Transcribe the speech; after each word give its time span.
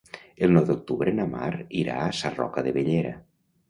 El 0.47 0.55
nou 0.57 0.65
d'octubre 0.69 1.13
na 1.19 1.29
Mar 1.35 1.53
irà 1.85 2.01
a 2.09 2.11
Sarroca 2.25 2.69
de 2.71 2.79
Bellera. 2.83 3.19